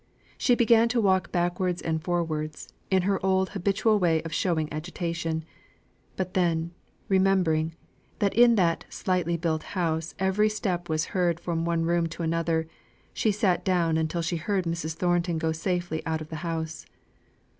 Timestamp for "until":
13.95-14.23